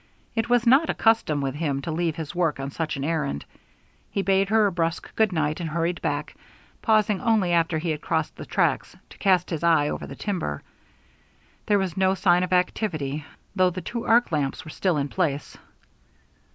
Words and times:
It 0.33 0.49
was 0.49 0.65
not 0.65 0.89
a 0.89 0.95
custom 0.95 1.41
with 1.41 1.53
him 1.53 1.79
to 1.83 1.91
leave 1.91 2.15
his 2.15 2.33
work 2.33 2.59
on 2.59 2.71
such 2.71 2.97
an 2.97 3.03
errand. 3.03 3.45
He 4.09 4.23
bade 4.23 4.49
her 4.49 4.65
a 4.65 4.71
brusque 4.71 5.15
good 5.15 5.31
night, 5.31 5.59
and 5.59 5.69
hurried 5.69 6.01
back, 6.01 6.35
pausing 6.81 7.21
only 7.21 7.53
after 7.53 7.77
he 7.77 7.91
had 7.91 8.01
crossed 8.01 8.35
the 8.35 8.47
tracks, 8.47 8.97
to 9.11 9.17
cast 9.19 9.51
his 9.51 9.61
eye 9.61 9.89
over 9.89 10.07
the 10.07 10.15
timber. 10.15 10.63
There 11.67 11.77
was 11.77 11.95
no 11.95 12.15
sign 12.15 12.41
of 12.41 12.51
activity, 12.51 13.25
though 13.55 13.69
the 13.69 13.81
two 13.81 14.03
arc 14.07 14.31
lamps 14.31 14.65
were 14.65 14.71
still 14.71 14.97
in 14.97 15.07
place. 15.07 15.55